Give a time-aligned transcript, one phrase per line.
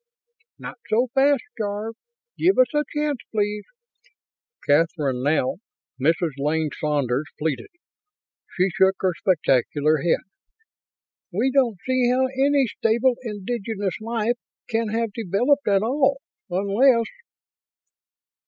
[0.57, 1.93] "Not so fast, Jarve;
[2.35, 3.65] give us a chance, please!"
[4.67, 5.57] Kathryn, now
[6.01, 6.31] Mrs.
[6.39, 7.69] Lane Saunders, pleaded.
[8.57, 10.21] She shook her spectacular head.
[11.31, 16.17] "We don't see how any stable indigenous life can have developed at all,
[16.49, 17.05] unless